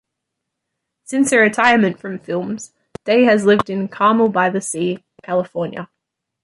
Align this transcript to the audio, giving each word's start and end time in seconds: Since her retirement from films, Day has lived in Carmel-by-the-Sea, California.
Since 1.03 1.29
her 1.29 1.41
retirement 1.41 1.99
from 1.99 2.17
films, 2.17 2.73
Day 3.05 3.25
has 3.25 3.45
lived 3.45 3.69
in 3.69 3.87
Carmel-by-the-Sea, 3.87 5.05
California. 5.21 5.91